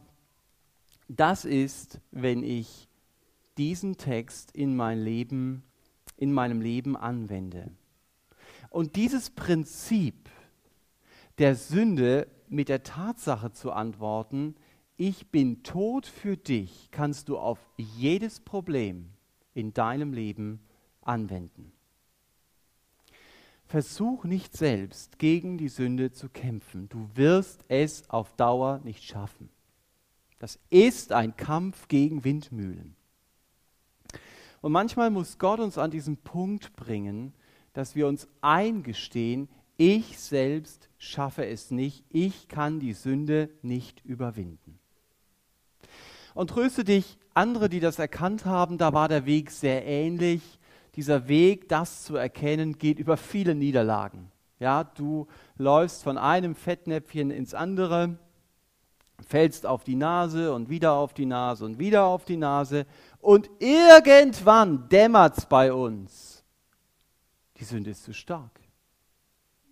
[1.07, 2.89] das ist, wenn ich
[3.57, 5.63] diesen Text in mein Leben,
[6.17, 7.71] in meinem Leben anwende.
[8.77, 10.29] Und dieses Prinzip
[11.39, 14.53] der Sünde mit der Tatsache zu antworten,
[14.97, 19.09] ich bin tot für dich, kannst du auf jedes Problem
[19.55, 20.59] in deinem Leben
[21.01, 21.71] anwenden.
[23.65, 26.87] Versuch nicht selbst gegen die Sünde zu kämpfen.
[26.87, 29.49] Du wirst es auf Dauer nicht schaffen.
[30.37, 32.95] Das ist ein Kampf gegen Windmühlen.
[34.61, 37.33] Und manchmal muss Gott uns an diesen Punkt bringen,
[37.77, 44.79] dass wir uns eingestehen, ich selbst schaffe es nicht, ich kann die Sünde nicht überwinden.
[46.33, 50.41] Und tröste dich, andere, die das erkannt haben, da war der Weg sehr ähnlich.
[50.95, 54.31] Dieser Weg, das zu erkennen, geht über viele Niederlagen.
[54.57, 55.27] Ja, du
[55.59, 58.17] läufst von einem Fettnäpfchen ins andere,
[59.27, 62.87] fällst auf die Nase und wieder auf die Nase und wieder auf die Nase
[63.21, 66.26] und irgendwann dämmert es bei uns
[67.57, 68.59] die Sünde ist zu stark.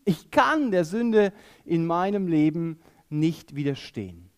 [0.06, 4.30] Ich kann der Sünde in meinem Leben nicht widerstehen.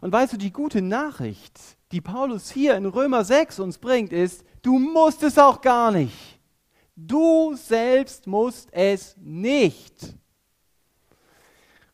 [0.00, 1.58] Und weißt du, die gute Nachricht,
[1.92, 6.38] die Paulus hier in Römer 6 uns bringt, ist, du musst es auch gar nicht.
[6.96, 10.14] Du selbst musst es nicht.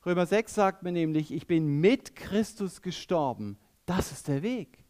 [0.04, 3.58] Römer 6 sagt mir nämlich, ich bin mit Christus gestorben.
[3.86, 4.85] Das ist der Weg.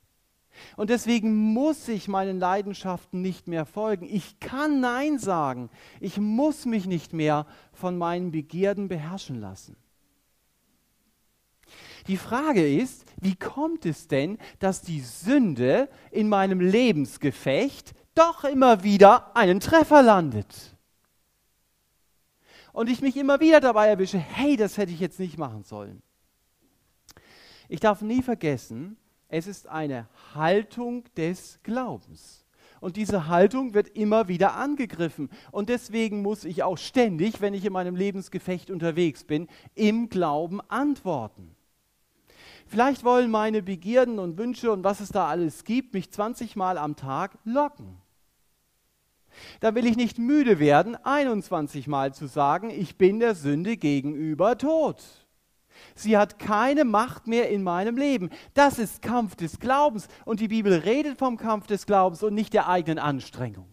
[0.76, 4.06] Und deswegen muss ich meinen Leidenschaften nicht mehr folgen.
[4.10, 5.70] Ich kann Nein sagen.
[6.00, 9.76] Ich muss mich nicht mehr von meinen Begierden beherrschen lassen.
[12.06, 18.84] Die Frage ist, wie kommt es denn, dass die Sünde in meinem Lebensgefecht doch immer
[18.84, 20.76] wieder einen Treffer landet?
[22.72, 26.02] Und ich mich immer wieder dabei erwische, hey, das hätte ich jetzt nicht machen sollen.
[27.68, 28.96] Ich darf nie vergessen,
[29.28, 32.44] es ist eine Haltung des Glaubens.
[32.80, 35.30] Und diese Haltung wird immer wieder angegriffen.
[35.50, 40.60] Und deswegen muss ich auch ständig, wenn ich in meinem Lebensgefecht unterwegs bin, im Glauben
[40.68, 41.56] antworten.
[42.66, 46.78] Vielleicht wollen meine Begierden und Wünsche und was es da alles gibt, mich 20 Mal
[46.78, 47.96] am Tag locken.
[49.60, 54.58] Da will ich nicht müde werden, 21 Mal zu sagen, ich bin der Sünde gegenüber
[54.58, 55.25] tot.
[55.94, 58.30] Sie hat keine Macht mehr in meinem Leben.
[58.54, 60.08] Das ist Kampf des Glaubens.
[60.24, 63.68] Und die Bibel redet vom Kampf des Glaubens und nicht der eigenen Anstrengung.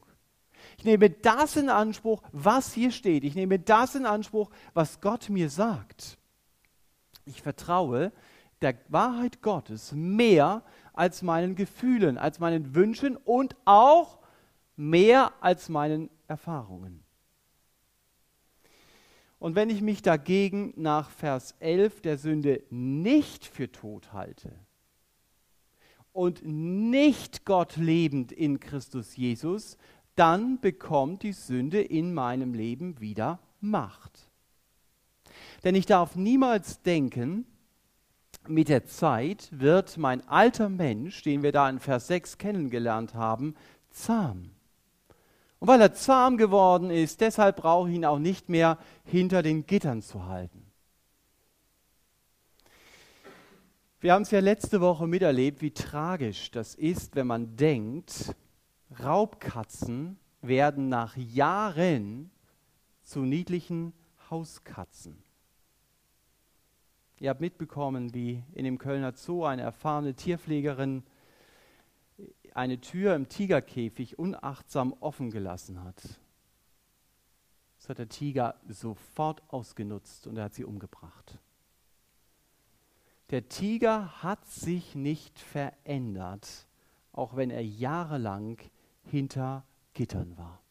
[0.77, 3.23] Ich nehme das in Anspruch, was hier steht.
[3.23, 6.17] Ich nehme das in Anspruch, was Gott mir sagt.
[7.25, 8.11] Ich vertraue
[8.61, 10.63] der Wahrheit Gottes mehr
[10.93, 14.19] als meinen Gefühlen, als meinen Wünschen und auch
[14.75, 17.02] mehr als meinen Erfahrungen.
[19.43, 24.53] Und wenn ich mich dagegen nach Vers 11 der Sünde nicht für tot halte
[26.13, 29.77] und nicht Gott lebend in Christus Jesus,
[30.15, 34.29] dann bekommt die Sünde in meinem Leben wieder Macht.
[35.65, 37.45] Denn ich darf niemals denken,
[38.47, 43.55] mit der Zeit wird mein alter Mensch, den wir da in Vers 6 kennengelernt haben,
[43.89, 44.51] zahm.
[45.63, 49.65] Und weil er zahm geworden ist, deshalb brauche ich ihn auch nicht mehr hinter den
[49.65, 50.65] Gittern zu halten.
[54.01, 58.35] Wir haben es ja letzte Woche miterlebt, wie tragisch das ist, wenn man denkt,
[59.01, 62.29] Raubkatzen werden nach Jahren
[63.01, 63.93] zu niedlichen
[64.29, 65.23] Hauskatzen.
[67.21, 71.03] Ihr habt mitbekommen, wie in dem Kölner Zoo eine erfahrene Tierpflegerin
[72.55, 76.01] eine Tür im Tigerkäfig unachtsam offen gelassen hat.
[77.77, 81.37] Das hat der Tiger sofort ausgenutzt und er hat sie umgebracht.
[83.29, 86.67] Der Tiger hat sich nicht verändert,
[87.11, 88.57] auch wenn er jahrelang
[89.03, 90.61] hinter Gittern war.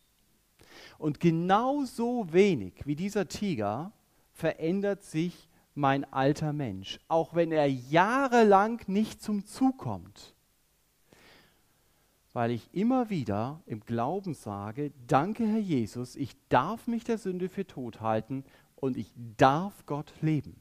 [0.98, 3.92] Und genauso wenig wie dieser Tiger
[4.32, 10.31] verändert sich mein alter Mensch, auch wenn er jahrelang nicht zum Zug kommt.
[12.32, 17.48] Weil ich immer wieder im Glauben sage, danke Herr Jesus, ich darf mich der Sünde
[17.48, 18.44] für tot halten
[18.76, 20.56] und ich darf Gott leben.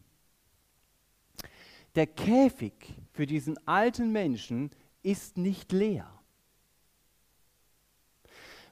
[1.95, 2.73] Der Käfig
[3.13, 4.71] für diesen alten Menschen
[5.03, 6.11] ist nicht leer.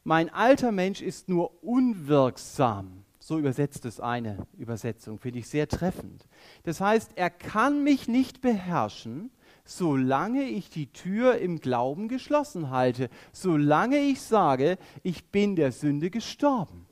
[0.04, 3.04] Mein alter Mensch ist nur unwirksam.
[3.20, 6.28] So übersetzt es eine Übersetzung, finde ich sehr treffend.
[6.64, 9.30] Das heißt, er kann mich nicht beherrschen,
[9.70, 16.10] solange ich die Tür im Glauben geschlossen halte, solange ich sage, ich bin der Sünde
[16.10, 16.88] gestorben.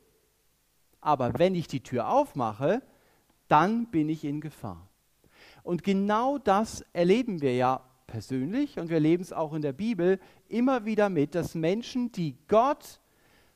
[1.02, 2.84] Aber wenn ich die Tür aufmache,
[3.48, 4.88] dann bin ich in Gefahr.
[5.64, 10.20] Und genau das erleben wir ja persönlich und wir erleben es auch in der Bibel
[10.48, 13.02] immer wieder mit, dass Menschen, die Gott,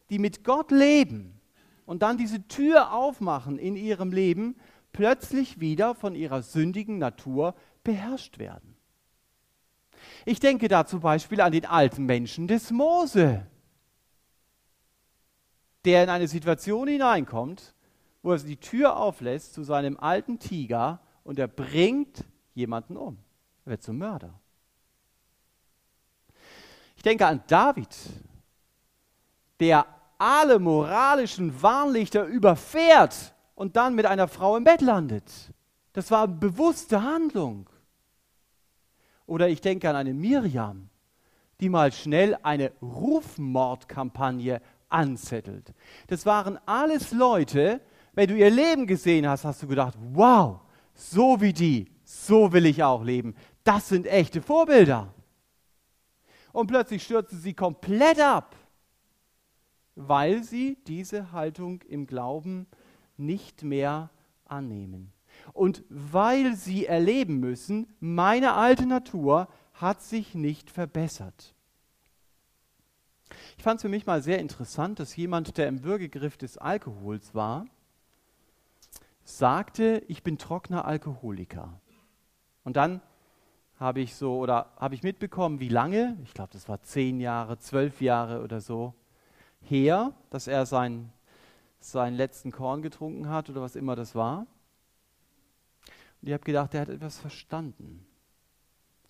[0.09, 1.39] die mit Gott leben
[1.85, 4.55] und dann diese Tür aufmachen in ihrem Leben,
[4.93, 7.53] plötzlich wieder von ihrer sündigen Natur
[7.83, 8.70] beherrscht werden.
[10.25, 13.45] Ich denke da zum Beispiel an den alten Menschen des Mose,
[15.85, 17.73] der in eine Situation hineinkommt,
[18.21, 23.17] wo er die Tür auflässt zu seinem alten Tiger und er bringt jemanden um.
[23.65, 24.39] Er wird zum Mörder.
[26.95, 27.95] Ich denke an David,
[29.59, 29.87] der
[30.19, 35.31] alle moralischen Warnlichter überfährt und dann mit einer Frau im Bett landet.
[35.93, 37.67] Das war eine bewusste Handlung.
[39.25, 40.89] Oder ich denke an eine Miriam,
[41.59, 45.73] die mal schnell eine Rufmordkampagne anzettelt.
[46.07, 47.81] Das waren alles Leute,
[48.13, 50.59] wenn du ihr Leben gesehen hast, hast du gedacht, wow,
[50.93, 53.35] so wie die, so will ich auch leben.
[53.63, 55.13] Das sind echte Vorbilder.
[56.51, 58.55] Und plötzlich stürzen sie komplett ab,
[59.95, 62.67] weil sie diese Haltung im Glauben
[63.17, 64.09] nicht mehr
[64.45, 65.13] annehmen.
[65.53, 71.53] Und weil sie erleben müssen, meine alte Natur hat sich nicht verbessert.
[73.57, 77.33] Ich fand es für mich mal sehr interessant, dass jemand, der im Würgegriff des Alkohols
[77.33, 77.65] war,
[79.23, 81.79] sagte, ich bin trockener Alkoholiker.
[82.63, 83.01] Und dann
[83.79, 87.57] habe ich so oder habe ich mitbekommen, wie lange, ich glaube, das war zehn Jahre,
[87.57, 88.93] zwölf Jahre oder so
[89.61, 91.11] her, dass er sein,
[91.79, 94.45] seinen letzten Korn getrunken hat oder was immer das war.
[96.21, 98.05] Und ich habe gedacht, der hat etwas verstanden.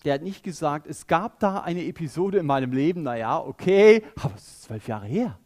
[0.04, 4.34] Der hat nicht gesagt, es gab da eine Episode in meinem Leben, naja, okay, aber
[4.34, 5.38] es ist zwölf Jahre her.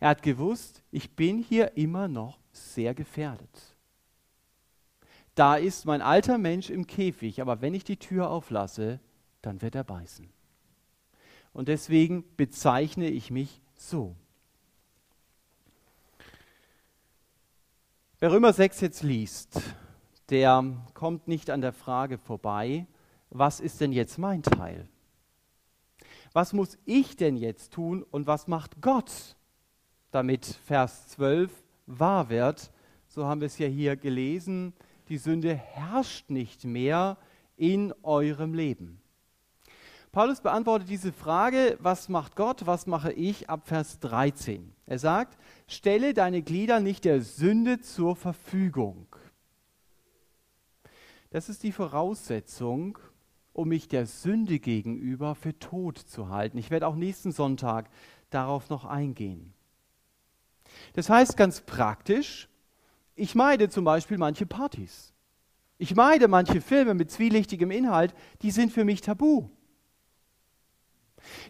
[0.00, 3.76] Er hat gewusst, ich bin hier immer noch sehr gefährdet.
[5.34, 9.00] Da ist mein alter Mensch im Käfig, aber wenn ich die Tür auflasse,
[9.42, 10.28] dann wird er beißen.
[11.52, 14.16] Und deswegen bezeichne ich mich so.
[18.20, 19.62] Wer Römer 6 jetzt liest,
[20.28, 22.88] der kommt nicht an der Frage vorbei,
[23.30, 24.88] was ist denn jetzt mein Teil?
[26.32, 29.36] Was muss ich denn jetzt tun und was macht Gott,
[30.10, 31.52] damit Vers 12
[31.86, 32.72] wahr wird,
[33.06, 34.72] so haben wir es ja hier gelesen,
[35.08, 37.18] die Sünde herrscht nicht mehr
[37.56, 39.00] in eurem Leben.
[40.10, 44.74] Paulus beantwortet diese Frage, was macht Gott, was mache ich, ab Vers 13.
[44.88, 49.06] Er sagt, stelle deine Glieder nicht der Sünde zur Verfügung.
[51.28, 52.98] Das ist die Voraussetzung,
[53.52, 56.56] um mich der Sünde gegenüber für tot zu halten.
[56.56, 57.90] Ich werde auch nächsten Sonntag
[58.30, 59.52] darauf noch eingehen.
[60.94, 62.48] Das heißt ganz praktisch,
[63.14, 65.12] ich meide zum Beispiel manche Partys.
[65.76, 69.50] Ich meide manche Filme mit zwielichtigem Inhalt, die sind für mich tabu.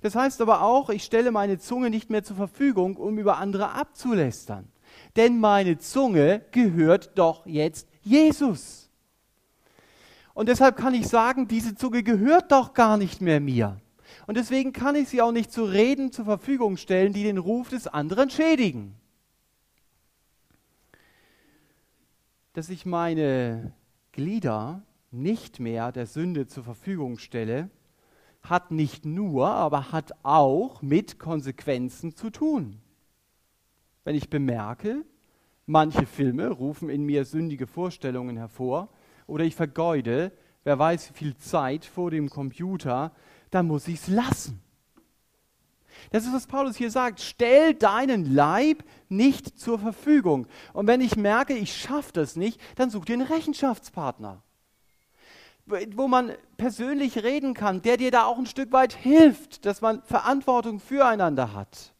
[0.02, 3.70] Das heißt aber auch, ich stelle meine Zunge nicht mehr zur Verfügung, um über andere
[3.70, 4.68] abzulästern.
[5.16, 8.90] Denn meine Zunge gehört doch jetzt Jesus.
[10.34, 13.80] Und deshalb kann ich sagen, diese Zunge gehört doch gar nicht mehr mir.
[14.26, 17.70] Und deswegen kann ich sie auch nicht zu Reden zur Verfügung stellen, die den Ruf
[17.70, 18.94] des anderen schädigen.
[22.52, 23.72] Dass ich meine
[24.12, 27.70] Glieder nicht mehr der Sünde zur Verfügung stelle,
[28.48, 32.80] hat nicht nur, aber hat auch mit Konsequenzen zu tun.
[34.04, 35.04] Wenn ich bemerke,
[35.66, 38.88] manche Filme rufen in mir sündige Vorstellungen hervor
[39.26, 40.32] oder ich vergeude,
[40.64, 43.12] wer weiß wie viel Zeit vor dem Computer,
[43.50, 44.60] dann muss ich es lassen.
[46.10, 47.20] Das ist, was Paulus hier sagt.
[47.20, 50.46] Stell deinen Leib nicht zur Verfügung.
[50.72, 54.42] Und wenn ich merke, ich schaffe das nicht, dann such dir einen Rechenschaftspartner
[55.94, 60.02] wo man persönlich reden kann, der dir da auch ein Stück weit hilft, dass man
[60.02, 61.92] Verantwortung füreinander hat.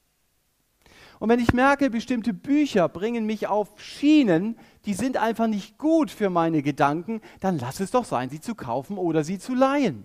[1.18, 6.10] Und wenn ich merke, bestimmte Bücher bringen mich auf Schienen, die sind einfach nicht gut
[6.10, 10.04] für meine Gedanken, dann lass es doch sein, sie zu kaufen oder sie zu leihen.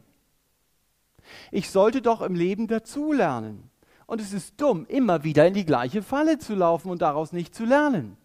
[1.52, 3.70] Ich sollte doch im Leben dazulernen.
[4.06, 7.56] Und es ist dumm, immer wieder in die gleiche Falle zu laufen und daraus nicht
[7.56, 8.18] zu lernen.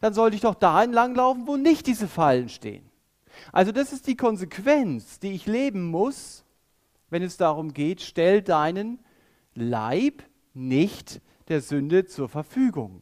[0.00, 2.91] Dann sollte ich doch da entlanglaufen, wo nicht diese Fallen stehen.
[3.50, 6.44] Also das ist die Konsequenz, die ich leben muss,
[7.10, 8.98] wenn es darum geht, stell deinen
[9.54, 10.22] Leib
[10.54, 13.00] nicht der Sünde zur Verfügung.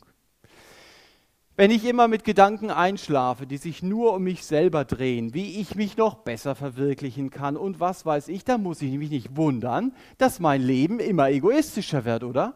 [1.57, 5.75] Wenn ich immer mit Gedanken einschlafe, die sich nur um mich selber drehen, wie ich
[5.75, 9.93] mich noch besser verwirklichen kann und was weiß ich, dann muss ich mich nicht wundern,
[10.17, 12.55] dass mein Leben immer egoistischer wird, oder?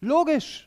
[0.00, 0.66] Logisch.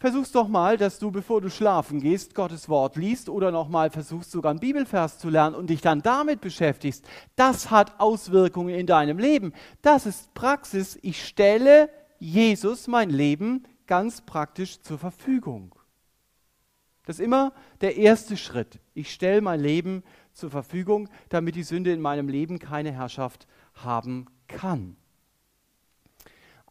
[0.00, 4.30] Versuch's doch mal, dass du, bevor du schlafen gehst, Gottes Wort liest oder nochmal versuchst,
[4.30, 7.04] sogar einen Bibelvers zu lernen und dich dann damit beschäftigst.
[7.36, 9.52] Das hat Auswirkungen in deinem Leben.
[9.82, 10.98] Das ist Praxis.
[11.02, 15.74] Ich stelle Jesus mein Leben ganz praktisch zur Verfügung.
[17.04, 18.80] Das ist immer der erste Schritt.
[18.94, 24.30] Ich stelle mein Leben zur Verfügung, damit die Sünde in meinem Leben keine Herrschaft haben
[24.48, 24.96] kann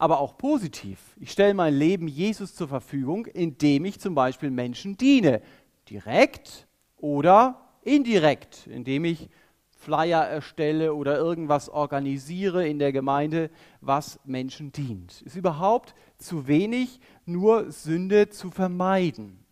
[0.00, 0.98] aber auch positiv.
[1.20, 5.42] Ich stelle mein Leben Jesus zur Verfügung, indem ich zum Beispiel Menschen diene.
[5.90, 9.28] Direkt oder indirekt, indem ich
[9.68, 13.50] Flyer erstelle oder irgendwas organisiere in der Gemeinde,
[13.82, 15.20] was Menschen dient.
[15.20, 19.44] Ist überhaupt zu wenig, nur Sünde zu vermeiden.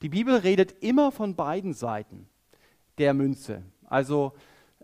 [0.00, 2.28] Die Bibel redet immer von beiden Seiten
[2.98, 3.64] der Münze.
[3.84, 4.32] Also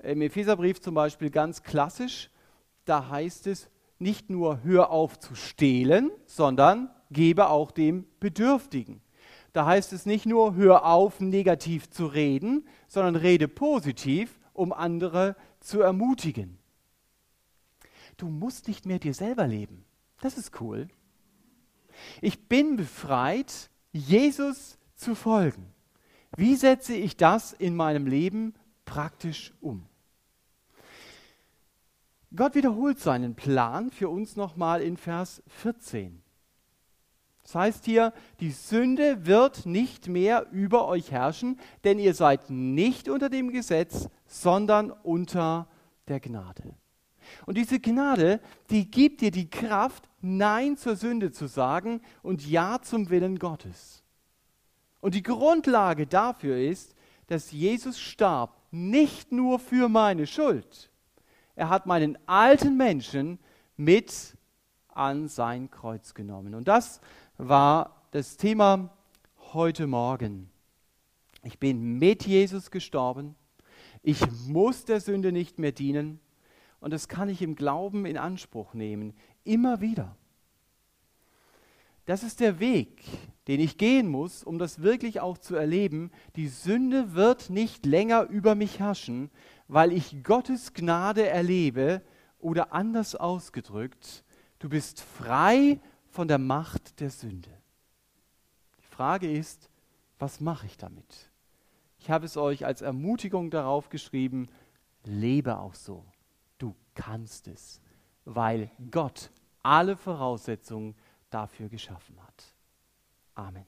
[0.03, 2.30] im Epheserbrief zum Beispiel ganz klassisch,
[2.85, 3.68] da heißt es,
[4.03, 9.00] nicht nur hör auf zu stehlen, sondern gebe auch dem Bedürftigen.
[9.53, 15.36] Da heißt es nicht nur hör auf negativ zu reden, sondern rede positiv, um andere
[15.61, 16.59] zu ermutigen.
[18.16, 19.84] Du musst nicht mehr dir selber leben.
[20.20, 20.88] Das ist cool.
[22.20, 25.66] Ich bin befreit, Jesus zu folgen.
[26.36, 29.84] Wie setze ich das in meinem Leben praktisch um?
[32.35, 36.22] Gott wiederholt seinen Plan für uns nochmal in Vers 14.
[37.43, 43.09] Das heißt hier, die Sünde wird nicht mehr über euch herrschen, denn ihr seid nicht
[43.09, 45.68] unter dem Gesetz, sondern unter
[46.09, 46.74] der Gnade.
[47.47, 52.80] Und diese Gnade, die gibt dir die Kraft, Nein zur Sünde zu sagen und Ja
[52.80, 54.03] zum Willen Gottes.
[55.01, 56.95] Und die Grundlage dafür ist,
[57.26, 60.91] dass Jesus starb, nicht nur für meine Schuld,
[61.55, 63.38] er hat meinen alten Menschen
[63.76, 64.36] mit
[64.88, 66.55] an sein Kreuz genommen.
[66.55, 67.00] Und das
[67.38, 68.90] war das Thema
[69.53, 70.50] heute Morgen.
[71.42, 73.34] Ich bin mit Jesus gestorben.
[74.03, 76.20] Ich muss der Sünde nicht mehr dienen.
[76.80, 79.14] Und das kann ich im Glauben in Anspruch nehmen.
[79.44, 80.16] Immer wieder.
[82.05, 83.05] Das ist der Weg,
[83.46, 86.11] den ich gehen muss, um das wirklich auch zu erleben.
[86.34, 89.30] Die Sünde wird nicht länger über mich herrschen,
[89.73, 92.03] weil ich Gottes Gnade erlebe
[92.39, 94.23] oder anders ausgedrückt,
[94.59, 97.51] du bist frei von der Macht der Sünde.
[98.79, 99.70] Die Frage ist,
[100.18, 101.31] was mache ich damit?
[101.99, 104.51] Ich habe es euch als Ermutigung darauf geschrieben,
[105.05, 106.05] lebe auch so.
[106.59, 107.81] Du kannst es,
[108.27, 109.31] weil Gott
[109.62, 110.95] alle Voraussetzungen
[111.31, 112.55] dafür geschaffen hat.
[113.35, 113.64] Amen.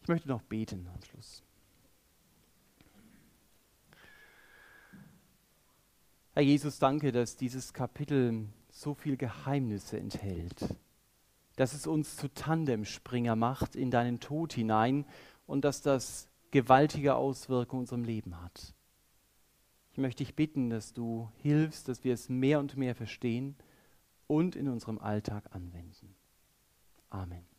[0.00, 1.44] Ich möchte noch beten am Schluss.
[6.34, 10.74] Herr Jesus, danke, dass dieses Kapitel so viel Geheimnisse enthält,
[11.56, 15.04] dass es uns zu Tandemspringer macht in deinen Tod hinein
[15.46, 18.74] und dass das gewaltige Auswirkungen in unserem Leben hat.
[19.92, 23.54] Ich möchte dich bitten, dass du hilfst, dass wir es mehr und mehr verstehen
[24.26, 26.14] und in unserem Alltag anwenden.
[27.10, 27.51] Amen.